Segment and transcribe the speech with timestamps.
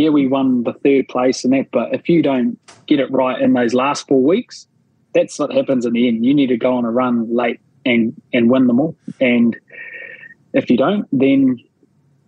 [0.00, 3.40] yeah, we won the third place and that, but if you don't get it right
[3.40, 4.66] in those last four weeks,
[5.14, 6.24] that's what happens in the end.
[6.24, 8.96] You need to go on a run late and and win them all.
[9.20, 9.56] And
[10.52, 11.58] if you don't, then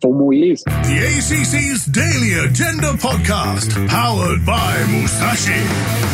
[0.01, 0.63] four more years.
[0.65, 6.10] The ACC's Daily Agenda podcast, powered by Musashi.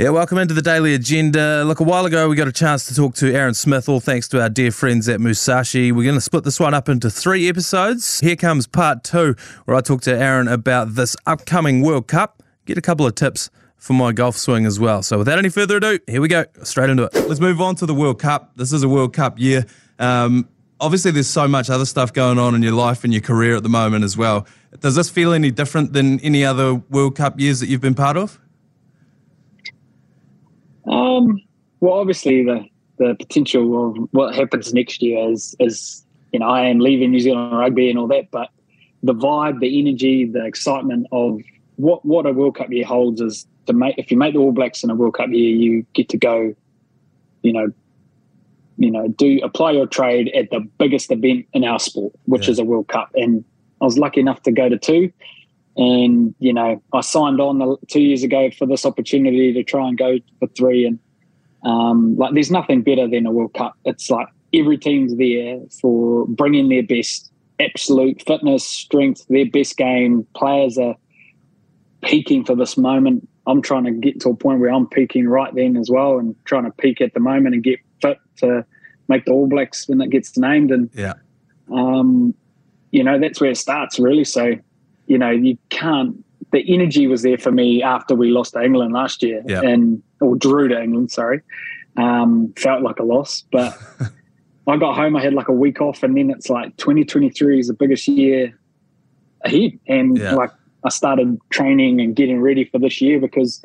[0.00, 1.62] Yeah, welcome into the Daily Agenda.
[1.62, 4.28] Look, a while ago we got a chance to talk to Aaron Smith, all thanks
[4.28, 5.92] to our dear friends at Musashi.
[5.92, 8.18] We're going to split this one up into three episodes.
[8.20, 9.36] Here comes part two,
[9.66, 13.50] where I talk to Aaron about this upcoming World Cup, get a couple of tips
[13.76, 15.02] for my golf swing as well.
[15.02, 17.14] So without any further ado, here we go, straight into it.
[17.28, 18.52] Let's move on to the World Cup.
[18.56, 19.66] This is a World Cup year.
[19.98, 20.48] Um,
[20.80, 23.62] obviously, there's so much other stuff going on in your life and your career at
[23.62, 24.46] the moment as well.
[24.78, 28.16] Does this feel any different than any other World Cup years that you've been part
[28.16, 28.40] of?
[30.90, 31.40] Um,
[31.80, 32.66] well, obviously the
[32.98, 37.20] the potential of what happens next year is is you know I am leaving New
[37.20, 38.50] Zealand rugby and all that, but
[39.02, 41.40] the vibe, the energy, the excitement of
[41.76, 44.52] what what a World Cup year holds is to make if you make the All
[44.52, 46.54] Blacks in a World Cup year, you get to go,
[47.42, 47.72] you know,
[48.76, 52.52] you know, do apply your trade at the biggest event in our sport, which yeah.
[52.52, 53.44] is a World Cup, and
[53.80, 55.12] I was lucky enough to go to two.
[55.80, 59.96] And, you know, I signed on two years ago for this opportunity to try and
[59.96, 60.84] go for three.
[60.84, 60.98] And,
[61.64, 63.72] um, like, there's nothing better than a World Cup.
[63.86, 70.26] It's like every team's there for bringing their best, absolute fitness, strength, their best game.
[70.36, 70.96] Players are
[72.02, 73.26] peaking for this moment.
[73.46, 76.36] I'm trying to get to a point where I'm peaking right then as well and
[76.44, 78.66] trying to peak at the moment and get fit to
[79.08, 80.72] make the All Blacks when it gets named.
[80.72, 81.14] And, yeah.
[81.72, 82.34] um,
[82.90, 84.24] you know, that's where it starts really.
[84.24, 84.56] So,
[85.10, 86.24] you know, you can't.
[86.52, 89.60] The energy was there for me after we lost to England last year, yeah.
[89.60, 91.10] and or drew to England.
[91.10, 91.40] Sorry,
[91.96, 93.76] um, felt like a loss, but
[94.68, 95.16] I got home.
[95.16, 98.56] I had like a week off, and then it's like 2023 is the biggest year
[99.44, 100.34] ahead, and yeah.
[100.34, 100.52] like
[100.84, 103.60] I started training and getting ready for this year because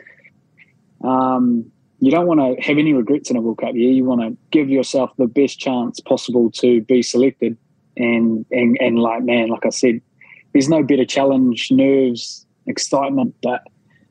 [1.04, 3.92] um, you don't want to have any regrets in a World Cup year.
[3.92, 7.56] You want to give yourself the best chance possible to be selected.
[7.98, 10.02] And and and like man, like I said,
[10.56, 13.62] there's no better challenge, nerves, excitement, but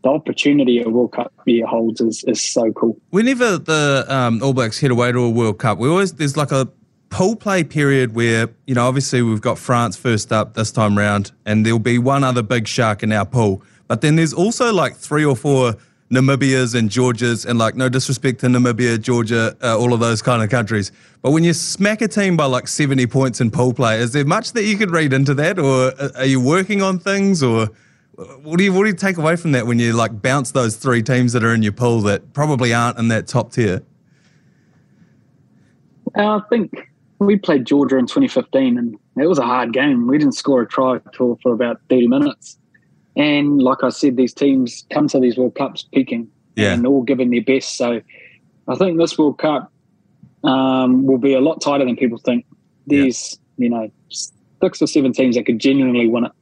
[0.03, 3.01] the opportunity a World Cup year holds is, is so cool.
[3.09, 6.53] Whenever the um, All Blacks head away to a World Cup, we always there's like
[6.53, 6.69] a
[7.09, 11.33] pool play period where you know obviously we've got France first up this time round,
[11.47, 14.95] and there'll be one other big shark in our pool, but then there's also like
[14.97, 15.77] three or four
[16.11, 20.43] Namibias and Georgias, and like no disrespect to Namibia, Georgia, uh, all of those kind
[20.43, 20.93] of countries.
[21.23, 24.25] But when you smack a team by like 70 points in pool play, is there
[24.25, 27.69] much that you could read into that, or uh, are you working on things, or
[28.43, 30.77] what do you what do you take away from that when you like bounce those
[30.77, 33.83] three teams that are in your pool that probably aren't in that top tier?
[36.17, 40.07] Uh, I think we played Georgia in 2015, and it was a hard game.
[40.07, 42.59] We didn't score a try for about 30 minutes.
[43.17, 46.73] And like I said, these teams come to these World Cups peaking yeah.
[46.73, 47.77] and all giving their best.
[47.77, 48.01] So
[48.67, 49.73] I think this World Cup
[50.43, 52.45] um, will be a lot tighter than people think.
[52.87, 53.65] There's, yeah.
[53.65, 53.91] you know,
[54.61, 56.33] six or seven teams that could genuinely win it.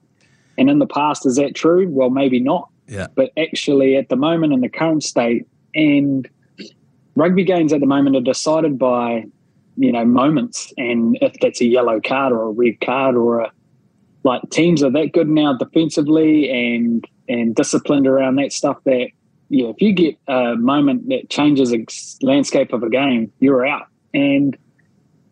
[0.58, 1.88] And in the past, is that true?
[1.88, 2.68] Well, maybe not.
[2.88, 3.06] Yeah.
[3.14, 6.28] But actually, at the moment, in the current state, and
[7.16, 9.24] rugby games at the moment are decided by,
[9.76, 10.72] you know, moments.
[10.76, 13.52] And if that's a yellow card or a red card or a
[14.24, 19.08] like teams are that good now defensively and and disciplined around that stuff that
[19.48, 21.86] yeah, if you get a moment that changes the
[22.22, 23.86] landscape of a game, you're out.
[24.14, 24.56] And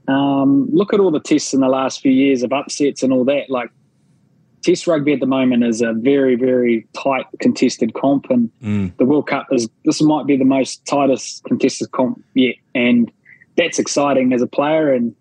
[0.08, 3.24] um, look at all the tests in the last few years of upsets and all
[3.24, 3.48] that.
[3.48, 3.70] Like
[4.62, 8.96] Test rugby at the moment is a very, very tight contested comp, and mm.
[8.98, 13.10] the World Cup is this might be the most tightest contested comp yet, and
[13.56, 15.14] that's exciting as a player, and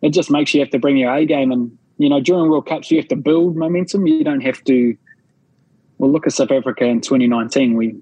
[0.00, 2.66] it just makes you have to bring your A game and you know, during World
[2.66, 4.08] Cups, you have to build momentum.
[4.08, 4.96] You don't have to.
[5.98, 7.76] Well, look at South Africa in 2019.
[7.76, 7.94] We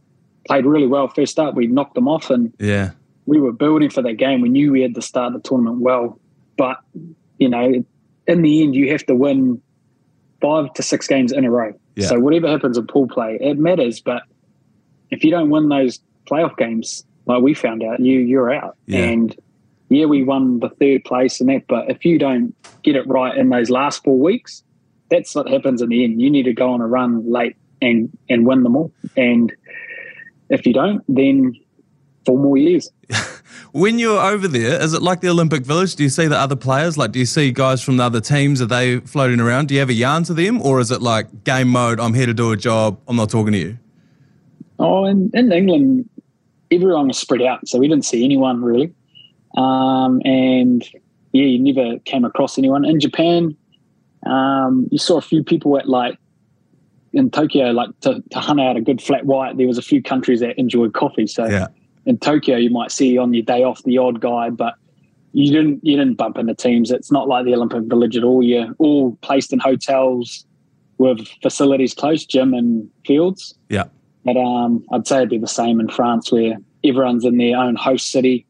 [0.47, 1.55] played really well first up.
[1.55, 2.93] We knocked them off, and yeah,
[3.27, 4.41] we were building for that game.
[4.41, 6.19] We knew we had to start the tournament well,
[6.57, 6.79] but
[7.37, 7.85] you know,
[8.27, 9.61] in the end, you have to win
[10.41, 11.79] five to six games in a row.
[11.97, 12.07] Yeah.
[12.07, 14.01] So whatever happens in pool play, it matters.
[14.01, 14.23] But
[15.11, 18.79] if you don't win those playoff games, like we found out, you you're out.
[18.87, 19.01] Yeah.
[19.01, 19.37] And
[19.91, 23.37] yeah, we won the third place and that, but if you don't get it right
[23.37, 24.63] in those last four weeks,
[25.11, 26.23] that's what happens in the end.
[26.23, 28.93] You need to go on a run late and and win them all.
[29.17, 29.53] And
[30.49, 31.55] if you don't, then
[32.25, 32.89] four more years.
[33.73, 35.97] when you're over there, is it like the Olympic Village?
[35.97, 36.97] Do you see the other players?
[36.97, 38.63] Like, do you see guys from the other teams?
[38.63, 39.69] Are they floating around?
[39.69, 41.99] Do you have a yarn to them, or is it like game mode?
[41.99, 43.01] I'm here to do a job.
[43.09, 43.79] I'm not talking to you.
[44.79, 46.09] Oh, in, in England,
[46.71, 48.95] everyone was spread out, so we didn't see anyone really.
[49.57, 50.85] Um, and
[51.33, 52.85] yeah, you never came across anyone.
[52.85, 53.57] In Japan,
[54.27, 56.19] um, you saw a few people at like
[57.13, 60.03] in Tokyo, like to, to hunt out a good flat white, there was a few
[60.03, 61.27] countries that enjoyed coffee.
[61.27, 61.67] So Yeah.
[62.07, 64.75] in Tokyo, you might see on your day off the odd guy, but
[65.33, 66.91] you didn't you didn't bump into teams.
[66.91, 68.43] It's not like the Olympic Village at all.
[68.43, 70.45] You're all placed in hotels
[70.99, 73.55] with facilities close, gym and fields.
[73.69, 73.85] Yeah.
[74.25, 77.77] But um, I'd say it'd be the same in France, where everyone's in their own
[77.77, 78.45] host city.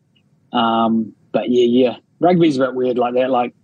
[0.53, 3.31] Um, but yeah, yeah, rugby's a bit weird like that.
[3.31, 3.55] Like,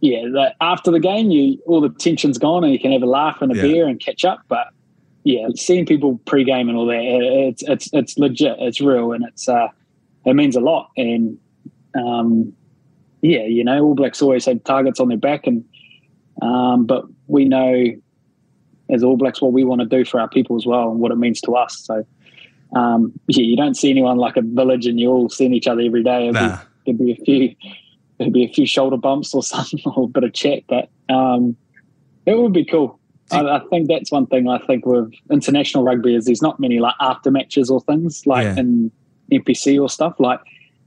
[0.00, 3.06] yeah, the, after the game, you all the tension's gone, and you can have a
[3.06, 3.62] laugh and a Yeah.
[3.62, 4.40] beer and catch up.
[4.48, 4.68] But
[5.24, 9.48] yeah, seeing people pre-game and all that, it's it's it's legit, it's real, and it's
[9.48, 9.68] uh,
[10.24, 10.88] it means a lot.
[10.96, 11.36] And
[11.94, 12.52] um,
[13.20, 15.64] yeah, you know, All Blacks always had targets on their back, and
[16.40, 17.84] um, but we know
[18.88, 21.12] as All Blacks what we want to do for our people as well, and what
[21.12, 21.78] it means to us.
[21.84, 22.06] So
[22.74, 25.82] um, yeah, you don't see anyone like a village, and you all seeing each other
[25.82, 26.28] every day.
[26.28, 27.54] It'd be- there'd be a few
[28.18, 31.56] there'd be a few shoulder bumps or something or a bit of chat but um
[32.26, 32.98] it would be cool.
[33.32, 36.78] I, I think that's one thing I think with international rugby is there's not many
[36.78, 38.56] like after matches or things like Yeah.
[38.58, 38.90] in
[39.30, 40.14] NPC or stuff.
[40.18, 40.40] Like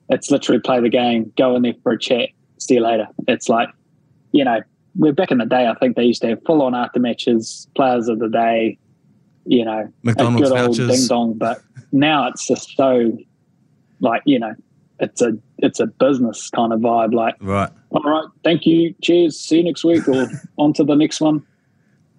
[0.10, 3.08] it's literally play the game go in there for a chat see you later.
[3.28, 3.70] It's like
[4.32, 4.62] you know
[4.96, 7.68] we're back in the day I think they used to have full on after matches
[7.76, 8.78] players of the day
[9.46, 11.62] you know McDonald's a good old ding dong but
[11.94, 13.18] now it's just so
[14.02, 14.54] like you know
[15.00, 17.70] it's a it's a business kind of vibe like Right.
[17.92, 21.46] all right thank you cheers see you next week or on to the next one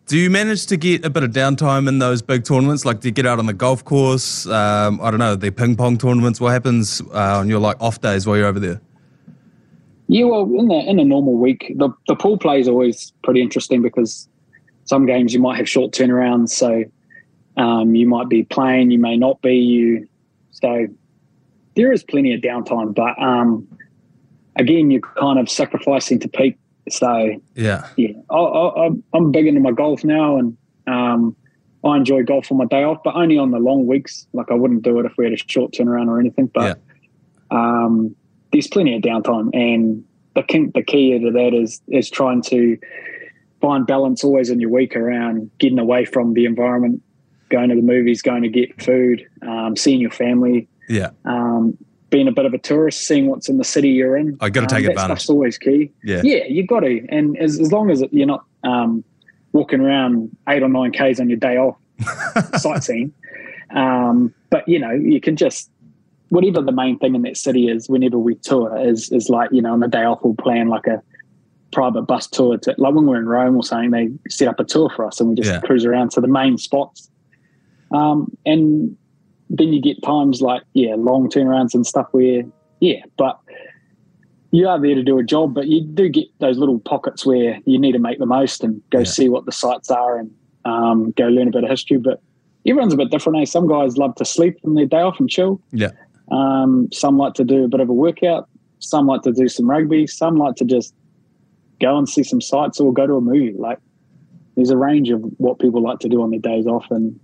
[0.07, 2.85] Do you manage to get a bit of downtime in those big tournaments?
[2.85, 4.47] Like, do you get out on the golf course?
[4.47, 6.43] Um, I don't know, the ping pong tournaments.
[6.43, 8.81] What happens uh, on your like off days while you're over there?
[10.09, 13.41] yeah well in the in a normal week the, the pool play is always pretty
[13.41, 14.29] interesting because
[14.85, 16.85] some games you might have short turnarounds so
[17.57, 20.09] um, you might be playing you may not be you
[20.51, 20.87] so
[21.77, 23.67] there is plenty of downtime but um,
[24.57, 26.57] again you're kind of sacrificing to peak
[26.91, 27.87] so Yeah.
[27.97, 30.55] yeah, I, I, I'm- I'm big into my golf now, and
[30.87, 31.35] um,
[31.83, 34.27] I enjoy golf on my day off, but only on the long weeks.
[34.35, 36.49] Like I wouldn't do it if we had a short turnaround or anything.
[36.49, 36.79] But
[37.51, 38.15] um,
[38.53, 40.05] there's plenty of downtime, and
[40.35, 42.77] the key, the key to that is is trying to
[43.63, 47.01] find balance always in your week around getting away from the environment,
[47.51, 51.11] going to the movies, going to get food, um, seeing your family, Yeah.
[51.25, 51.77] um,
[52.11, 54.37] being a bit of a tourist, seeing what's in the city you're in.
[54.41, 55.09] I gotta Um, take that advantage.
[55.19, 55.91] That's always key.
[56.05, 56.21] Yeah.
[56.25, 57.05] Yeah, you got to.
[57.09, 59.03] And as, as long as you're not um,
[59.53, 61.77] walking around eight or nine Ks on your day off
[62.61, 63.13] sightseeing,
[63.75, 65.71] um, but you know, you can just,
[66.29, 69.61] whatever the main thing in that city is, whenever we tour, is, is like, you
[69.63, 71.03] know, on the day off, we'll plan like a
[71.73, 74.65] private bus tour to, like when we're in Rome or something, they set up a
[74.65, 75.61] tour for us and we just Yeah.
[75.61, 77.11] cruise around to the main spots.
[77.95, 78.97] Um, and
[79.51, 82.43] then you get times like, yeah, long turnarounds and stuff where,
[82.81, 83.39] yeah, but
[84.51, 87.59] you are there to do a job, but you do get those little pockets where
[87.67, 89.05] you need to make the most and go Yeah.
[89.05, 90.31] see what the sites are and
[90.65, 91.99] um, go learn a bit of history.
[91.99, 92.21] But
[92.67, 93.39] everyone's a bit different.
[93.41, 93.45] Eh?
[93.45, 95.61] Some guys love to sleep on their day off and chill.
[95.73, 95.91] Yeah.
[96.31, 98.49] Um, some like to do a bit of a workout.
[98.79, 100.07] Some like to do some rugby.
[100.07, 100.95] Some like to just
[101.81, 103.55] go and see some sights or go to a movie.
[103.59, 103.79] Like
[104.57, 107.19] there's a range of what people like to do on their days off, and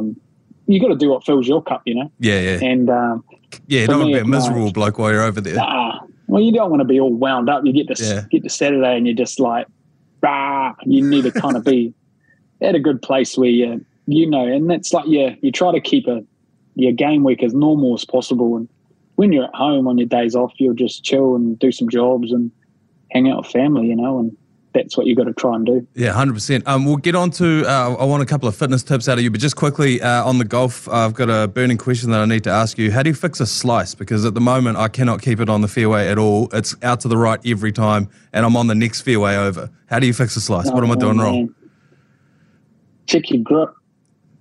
[0.00, 0.20] um,
[0.66, 2.10] you got to do what fills your cup, you know.
[2.20, 2.40] Yeah.
[2.40, 2.58] Yeah.
[2.64, 3.24] And um,
[3.66, 3.86] Yeah.
[3.86, 5.54] Don't want to be a miserable like- bloke while you're over there.
[5.54, 6.00] Nah.
[6.28, 7.64] Well, you don't want to be all wound up.
[7.64, 8.22] You get to Yeah.
[8.30, 9.66] get to Saturday and you're just like,
[10.22, 10.74] rah.
[10.84, 11.92] You need to kind of be
[12.60, 15.80] at a good place where you you know, and that's like yeah, you try to
[15.80, 16.22] keep a
[16.76, 18.56] your game week as normal as possible.
[18.56, 18.68] And
[19.16, 22.30] when you're at home on your days off, you'll just chill and do some jobs
[22.32, 22.50] and
[23.10, 24.36] hang out with family, you know, and
[24.72, 25.86] that's what you've got to try and do.
[25.94, 26.66] Yeah, hundred percent.
[26.66, 27.64] Um, we'll get on to.
[27.66, 30.24] Uh, I want a couple of fitness tips out of you, but just quickly uh,
[30.24, 32.90] on the golf, I've got a burning question that I need to ask you.
[32.92, 33.94] How do you fix a slice?
[33.94, 36.48] Because at the moment, I cannot keep it on the fairway at all.
[36.52, 39.70] It's out to the right every time, and I'm on the next fairway over.
[39.88, 40.70] How do you fix a slice?
[40.70, 41.54] what am I Oh, doing wrong?
[43.06, 43.70] Check your grip.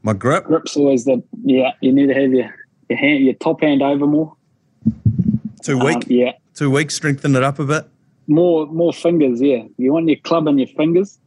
[0.03, 0.45] My grip.
[0.45, 1.71] Grip's always the yeah.
[1.81, 2.53] You need to have your
[2.89, 4.35] your hand, your top hand over more.
[5.63, 6.05] Too Um, weak.
[6.07, 6.31] yeah.
[6.53, 6.91] Too weak.
[6.91, 7.85] Strengthen it up a bit.
[8.29, 9.41] More more fingers.
[9.41, 11.19] Yeah, you want your club in your fingers,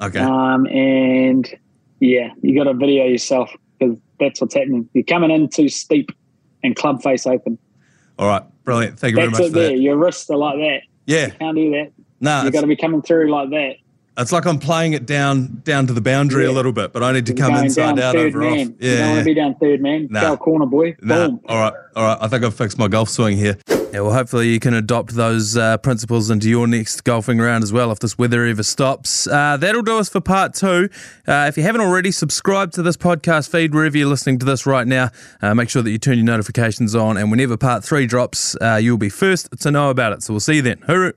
[0.00, 0.20] Okay.
[0.20, 1.48] um, and
[2.00, 4.88] yeah, you got to video yourself because that's what's happening.
[4.94, 6.10] You're coming in too steep
[6.62, 7.58] and club face open.
[8.18, 8.42] all right.
[8.64, 8.96] Brilliant.
[8.98, 9.52] Thank you very much it.
[9.52, 9.78] There, that.
[9.78, 10.82] your wrists are like that.
[11.06, 11.30] Yeah.
[11.30, 11.90] Can't do that.
[12.20, 12.44] Nah.
[12.44, 13.74] You got to be coming through like that.
[14.18, 17.10] it's like I'm playing it down down to the boundary a little bit, but I
[17.10, 18.52] need to You're come inside out over man.
[18.52, 18.58] off.
[18.78, 20.06] You don't want to be down third man.
[20.10, 20.20] Nah.
[20.20, 20.94] Foul corner boy.
[21.02, 21.40] Nah, Boom.
[21.48, 22.18] all right, all right.
[22.20, 23.58] I think I've fixed my golf swing here.
[23.92, 27.74] Yeah, well, hopefully you can adopt those uh, principles into your next golfing round as
[27.74, 29.26] well if this weather ever stops.
[29.26, 30.88] Uh, that'll do us for part two.
[31.28, 34.64] Uh, if you haven't already, subscribe to this podcast feed wherever you're listening to this
[34.64, 35.10] right now.
[35.42, 38.76] Uh, make sure that you turn your notifications on, and whenever part three drops, uh,
[38.76, 40.22] you'll be first to know about it.
[40.22, 40.78] So we'll see you then.
[40.78, 41.12] Hooroo.